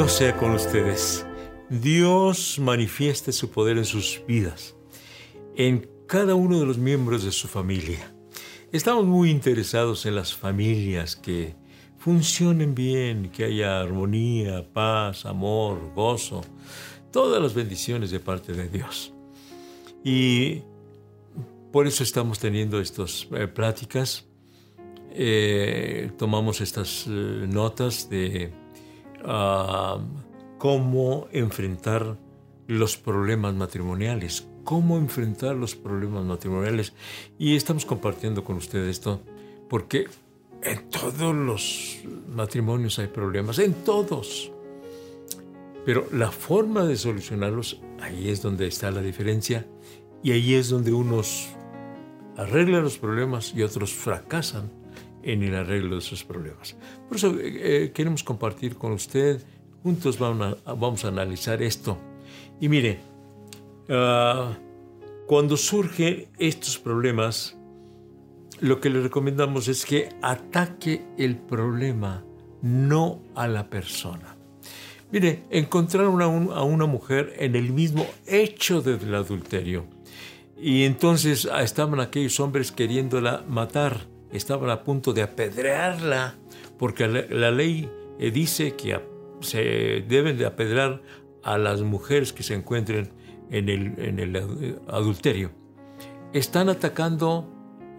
[0.00, 1.26] Dios sea con ustedes.
[1.68, 4.74] Dios manifieste su poder en sus vidas,
[5.56, 8.10] en cada uno de los miembros de su familia.
[8.72, 11.54] Estamos muy interesados en las familias que
[11.98, 16.40] funcionen bien, que haya armonía, paz, amor, gozo,
[17.12, 19.12] todas las bendiciones de parte de Dios.
[20.02, 20.62] Y
[21.72, 24.24] por eso estamos teniendo estas eh, pláticas,
[25.10, 28.59] eh, tomamos estas eh, notas de
[30.58, 32.16] cómo enfrentar
[32.66, 36.92] los problemas matrimoniales, cómo enfrentar los problemas matrimoniales.
[37.38, 39.20] Y estamos compartiendo con ustedes esto
[39.68, 40.06] porque
[40.62, 41.98] en todos los
[42.28, 44.52] matrimonios hay problemas, en todos.
[45.84, 49.66] Pero la forma de solucionarlos, ahí es donde está la diferencia
[50.22, 51.48] y ahí es donde unos
[52.36, 54.70] arreglan los problemas y otros fracasan
[55.22, 56.76] en el arreglo de esos problemas.
[57.08, 59.42] Por eso eh, eh, queremos compartir con usted,
[59.82, 61.98] juntos vamos a, vamos a analizar esto.
[62.60, 63.00] Y mire,
[63.88, 64.56] ah,
[65.26, 67.56] cuando surgen estos problemas,
[68.60, 72.24] lo que le recomendamos es que ataque el problema,
[72.62, 74.36] no a la persona.
[75.12, 79.86] Mire, encontraron a, a una mujer en el mismo hecho del adulterio.
[80.60, 86.34] Y entonces ah, estaban aquellos hombres queriéndola matar, estaban a punto de apedrearla,
[86.78, 89.00] porque la, ley eh, dice que
[89.40, 91.02] se deben de apedrear
[91.42, 93.10] a las mujeres que se encuentren
[93.50, 95.50] en el, el adulterio.
[96.32, 97.48] Están atacando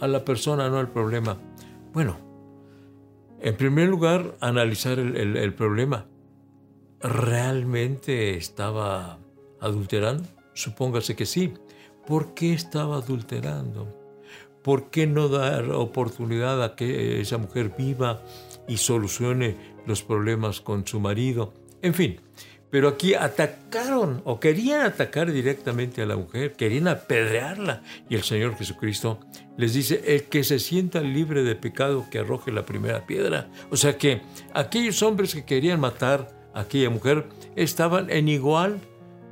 [0.00, 1.38] a la persona, no al problema.
[1.92, 2.18] Bueno,
[3.40, 6.06] en primer lugar, analizar el problema
[7.00, 9.18] realmente estaba
[9.60, 10.28] adulterando?
[10.54, 11.54] Supóngase que sí.
[12.06, 13.99] ¿Por qué estaba adulterando?
[14.62, 18.22] ¿Por qué no dar oportunidad a que esa mujer viva
[18.68, 19.56] y solucione
[19.86, 21.54] los problemas con su marido?
[21.82, 22.20] En fin,
[22.70, 27.82] pero aquí atacaron o querían atacar directamente a la mujer, querían apedrearla.
[28.08, 29.18] Y el Señor Jesucristo
[29.56, 33.48] les dice, el que se sienta libre de pecado, que arroje la primera piedra.
[33.70, 34.22] O sea que
[34.54, 37.26] aquellos hombres que querían matar aquella mujer
[37.56, 38.78] estaban en igual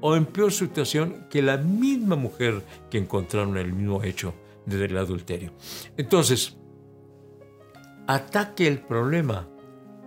[0.00, 4.34] o en peor situación que la misma mujer que encontraron el mismo hecho
[4.66, 5.52] del adulterio.
[5.96, 6.56] Entonces,
[8.06, 9.48] ataque el problema,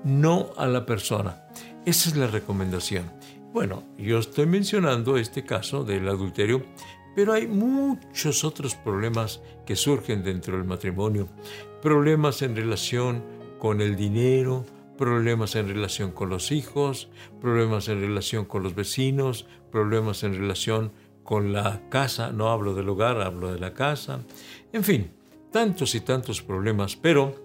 [0.04, 1.48] no a la persona.
[1.86, 3.12] Esa es la recomendación.
[3.54, 6.64] Bueno, yo estoy mencionando este caso del adulterio,
[7.16, 11.30] pero hay muchos otros problemas que surgen dentro del matrimonio.
[11.82, 13.24] Problemas en relación
[13.58, 14.66] con el dinero,
[14.98, 17.10] problemas en relación con los hijos,
[17.42, 20.92] problemas en relación con los vecinos, problemas en relación
[21.26, 24.22] con la casa, no hablo del hogar, hablo de la casa,
[24.72, 25.12] en fin,
[25.52, 27.36] tantos y tantos problemas, pero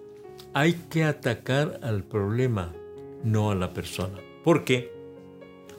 [0.52, 2.72] hay que atacar al problema,
[3.24, 4.92] no a la persona, porque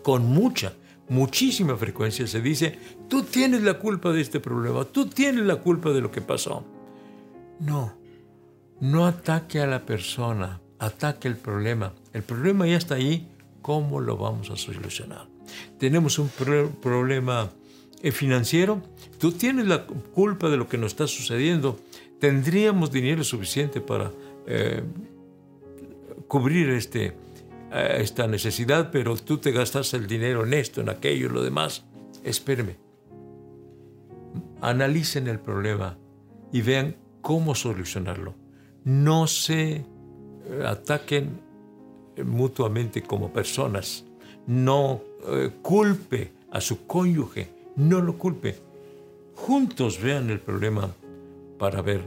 [0.02, 0.74] con mucha,
[1.10, 5.92] muchísima frecuencia se dice, tú tienes la culpa de este problema, tú tienes la culpa
[5.92, 6.66] de lo que pasó.
[7.60, 7.94] No,
[8.80, 11.94] no ataque a la persona, ataque el problema.
[12.14, 13.28] El problema ya está ahí,
[13.62, 15.28] ¿cómo lo vamos a solucionar?
[15.78, 16.30] Tenemos un
[16.82, 17.52] problema
[18.10, 18.82] financiero,
[19.20, 21.80] tú tienes la culpa de lo que nos está sucediendo.
[22.20, 24.12] Tendríamos dinero suficiente para
[24.48, 24.82] eh,
[26.28, 27.14] cubrir este,
[27.72, 31.44] eh, esta necesidad, pero tú te gastas el dinero en esto, en aquello, en lo
[31.44, 31.84] demás.
[32.24, 32.78] Espéreme.
[34.62, 35.98] Analicen el problema
[36.52, 38.34] y vean cómo solucionarlo.
[38.84, 39.86] No se
[40.66, 41.40] ataquen
[42.24, 44.06] mutuamente como personas.
[44.48, 48.58] No eh, culpe a su cónyuge, no lo culpe.
[49.36, 50.94] Juntos vean el problema
[51.58, 52.04] para ver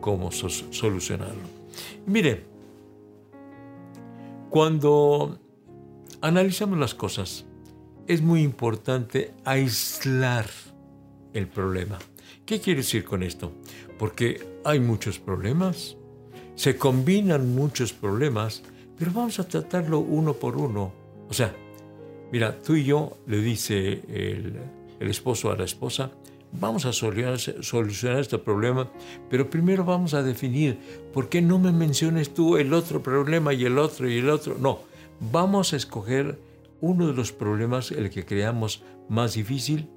[0.00, 1.42] cómo solucionarlo.
[2.06, 2.44] Mire,
[4.50, 5.38] cuando
[6.20, 7.44] analizamos las cosas,
[8.06, 10.46] es muy importante aislar
[11.34, 11.98] el problema.
[12.46, 13.52] ¿Qué quiere decir con esto?
[13.98, 15.96] Porque hay muchos problemas,
[16.54, 18.62] se combinan muchos problemas,
[18.98, 20.92] pero vamos a tratarlo uno por uno.
[21.28, 21.54] O sea,
[22.32, 24.58] mira, tú y yo, le dice el,
[25.00, 26.10] esposo a la esposa,
[26.52, 28.90] vamos a solucionar, este problema,
[29.30, 30.78] pero primero vamos a definir
[31.12, 34.56] por qué no me menciones tú el otro problema y el otro y el otro.
[34.58, 34.80] No,
[35.20, 36.38] vamos a escoger
[36.80, 39.88] uno de los problemas, el que creamos más difícil,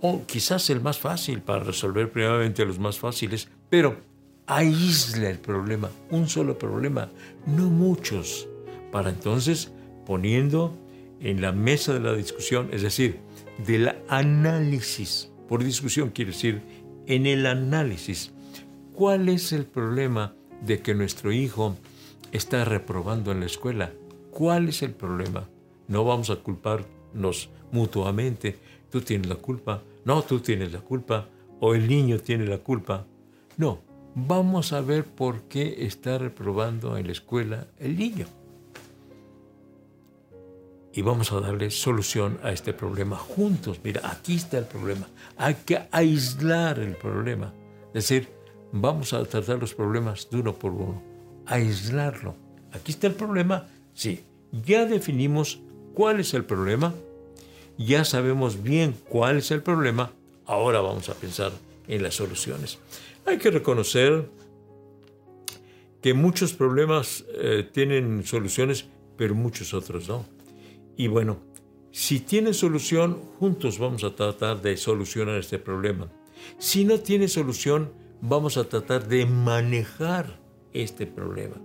[0.00, 3.96] o quizás el más fácil para resolver primeramente los más fáciles, pero
[4.46, 7.10] aísla el problema, un solo problema,
[7.46, 8.48] no muchos,
[8.90, 9.72] para entonces
[10.04, 10.76] poniendo
[11.20, 13.20] en la mesa de la discusión, es decir,
[13.66, 16.62] del análisis, por discusión quiere decir
[17.06, 18.32] en el análisis,
[18.94, 20.34] ¿cuál es el problema
[20.64, 21.76] de que nuestro hijo
[22.30, 23.92] está reprobando en la escuela?
[24.30, 25.48] ¿Cuál es el problema?
[25.88, 28.56] No vamos a culparnos mutuamente.
[28.90, 29.82] Tú tienes la culpa.
[30.04, 31.28] No, tú tienes la culpa.
[31.60, 33.06] O el niño tiene la culpa.
[33.56, 33.80] No,
[34.14, 38.26] vamos a ver por qué está reprobando en la escuela el niño.
[40.94, 43.80] Y vamos a darle solución a este problema juntos.
[43.82, 45.08] Mira, aquí está el problema.
[45.38, 47.54] Hay que aislar el problema.
[47.88, 48.28] Es decir,
[48.72, 51.02] vamos a tratar los problemas de uno por uno.
[51.46, 52.36] Aislarlo.
[52.72, 53.68] Aquí está el problema.
[53.94, 54.24] Sí,
[54.66, 55.60] ya definimos
[55.94, 56.94] cuál es el problema.
[57.78, 60.12] Ya sabemos bien cuál es el problema.
[60.44, 61.52] Ahora vamos a pensar
[61.88, 62.78] en las soluciones.
[63.24, 64.28] Hay que reconocer
[66.02, 68.86] que muchos problemas eh, tienen soluciones,
[69.16, 70.26] pero muchos otros no.
[70.96, 71.38] Y bueno,
[71.90, 76.10] si tiene solución, juntos vamos a tratar de solucionar este problema.
[76.58, 80.40] Si no tiene solución, vamos a tratar de manejar
[80.72, 81.56] este problema.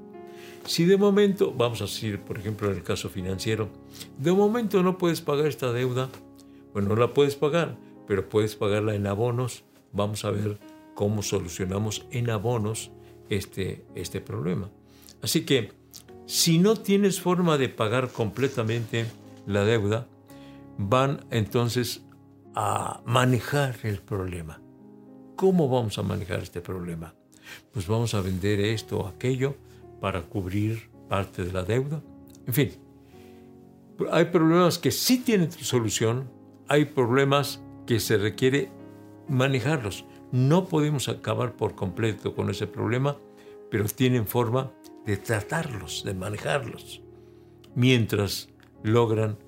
[0.66, 3.70] Si de momento, vamos a decir, por ejemplo, en el caso financiero,
[4.18, 6.10] de momento no puedes pagar esta deuda,
[6.74, 9.64] bueno, no la puedes pagar, pero puedes pagarla en abonos.
[9.94, 10.60] Vamos a ver
[10.94, 12.92] cómo solucionamos en abonos
[13.30, 14.70] este, este problema.
[15.22, 15.72] Así que,
[16.28, 19.06] si no tienes forma de pagar completamente
[19.46, 20.08] la deuda,
[20.78, 22.04] van entonces
[22.54, 24.62] a manejar el problema.
[25.38, 27.16] ¿Cómo vamos a manejar este problema?
[27.72, 29.56] Pues vamos a vender esto o aquello
[30.02, 32.04] para cubrir parte de la deuda.
[32.46, 32.72] En fin,
[34.12, 36.30] hay problemas que sí tienen solución,
[36.68, 38.70] hay problemas que se requiere
[39.30, 40.04] manejarlos.
[40.34, 43.16] No podemos acabar por completo con ese problema,
[43.72, 44.74] pero tienen forma
[45.08, 47.02] de tratarlos, de manejarlos,
[47.76, 48.50] mientras
[48.84, 49.40] logran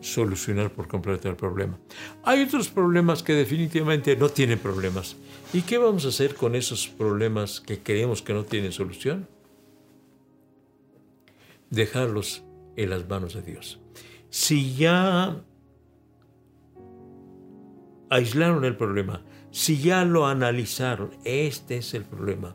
[0.00, 1.78] solucionar por completo el problema.
[2.22, 5.16] Hay otros problemas que definitivamente no tienen problemas.
[5.54, 9.26] ¿Y qué vamos a hacer con esos problemas que creemos que no tienen solución?
[11.70, 12.44] Dejarlos
[12.76, 13.80] en las manos de Dios.
[14.28, 15.42] Si ya
[18.10, 22.54] aislaron el problema, si ya lo analizaron, este es el problema,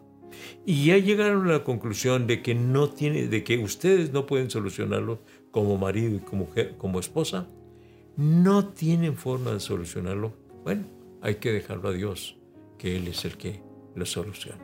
[0.65, 4.49] y ya llegaron a la conclusión de que no tiene, de que ustedes no pueden
[4.49, 5.19] solucionarlo
[5.51, 7.47] como marido y como, como esposa,
[8.17, 10.33] no tienen forma de solucionarlo,
[10.63, 10.85] bueno,
[11.21, 12.37] hay que dejarlo a Dios,
[12.77, 13.61] que Él es el que
[13.95, 14.61] lo solucione.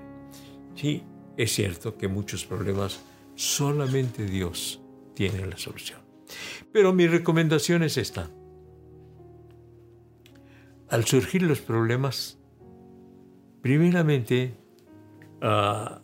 [0.76, 1.04] Sí,
[1.38, 3.02] es cierto que muchos problemas
[3.36, 4.82] solamente Dios
[5.14, 6.00] tiene la solución.
[6.72, 8.30] Pero mi recomendación es esta.
[10.90, 12.40] Al surgir los problemas,
[13.62, 14.54] primeramente,
[15.42, 16.00] uh,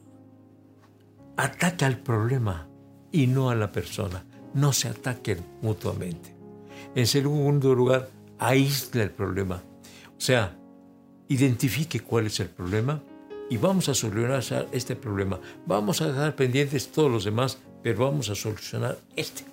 [1.37, 2.67] ataca al problema
[3.11, 4.25] y no a la persona.
[4.53, 6.35] No se ataquen mutuamente.
[6.95, 8.09] En segundo lugar,
[8.39, 9.63] aísla el problema.
[10.17, 10.55] O sea,
[11.27, 13.01] identifique cuál es el problema
[13.49, 15.39] y vamos a solucionar este problema.
[15.65, 19.43] Vamos a dejar pendientes todos los demás, pero vamos a solucionar este.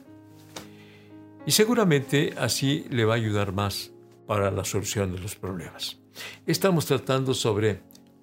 [1.47, 3.91] Y seguramente así le va a ayudar más
[4.27, 5.99] para la solución de los problemas.
[6.47, 7.81] Estamos tratando sobre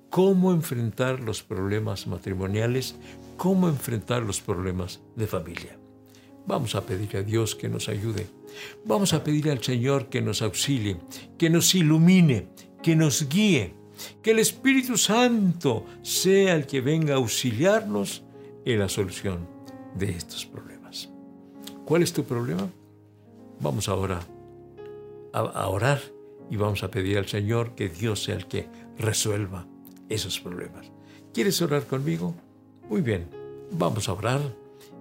[0.09, 2.95] cómo enfrentar los problemas matrimoniales,
[3.37, 5.77] cómo enfrentar los problemas de familia.
[6.45, 8.27] Vamos a pedir a Dios que nos ayude.
[8.85, 10.97] Vamos a pedir al Señor que nos auxilie,
[11.37, 12.47] que nos ilumine,
[12.81, 13.73] que nos guíe,
[14.21, 18.23] que el Espíritu Santo sea el que venga a auxiliarnos
[18.65, 19.47] en la solución
[19.95, 21.09] de estos problemas.
[21.85, 22.69] ¿Cuál es tu problema?
[23.59, 24.21] Vamos ahora
[25.33, 26.01] a, orar
[26.49, 28.67] y vamos a pedir al Señor que Dios sea el que
[28.97, 29.67] resuelva
[30.09, 30.91] esos problemas.
[31.33, 32.35] ¿Quieres orar conmigo?
[32.89, 33.29] Muy bien,
[33.71, 34.41] vamos a orar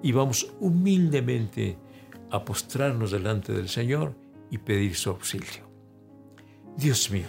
[0.03, 1.77] y vamos humildemente
[2.31, 4.15] a postrarnos delante del Señor
[4.51, 5.71] y pedir su auxilio.
[6.77, 7.27] Dios mío,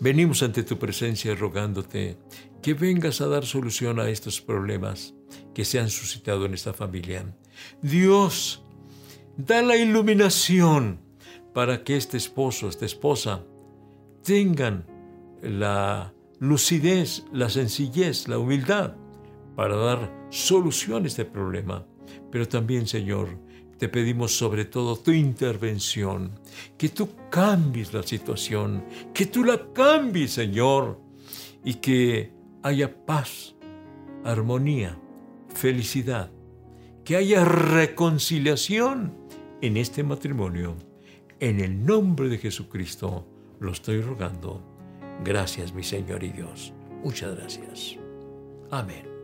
[0.00, 2.16] venimos ante tu presencia rogándote
[2.62, 5.14] que vengas a dar solución a estos problemas
[5.54, 7.36] que se han suscitado en esta familia.
[7.82, 8.62] Dios,
[9.36, 11.00] da la iluminación
[11.52, 13.44] para que este esposo, esta esposa,
[14.22, 14.86] tengan
[15.42, 18.94] la lucidez, la sencillez, la humildad
[19.54, 21.86] para dar solución a este problema.
[22.30, 23.38] Pero también, Señor,
[23.78, 26.38] te pedimos sobre todo tu intervención,
[26.76, 31.00] que tú cambies la situación, que tú la cambies, Señor,
[31.64, 33.54] y que haya paz,
[34.24, 34.98] armonía,
[35.54, 36.30] felicidad,
[37.04, 39.14] que haya reconciliación
[39.60, 40.76] en este matrimonio
[41.40, 43.26] en el nombre de Jesucristo
[43.60, 44.75] lo estoy rogando.
[45.24, 46.72] Gracias mi Señor y Dios.
[47.02, 47.96] Muchas gracias.
[48.70, 49.15] Amén.